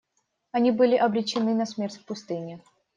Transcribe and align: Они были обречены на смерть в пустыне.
Они 0.51 0.71
были 0.71 0.95
обречены 0.95 1.53
на 1.53 1.67
смерть 1.67 1.97
в 1.97 2.05
пустыне. 2.05 2.63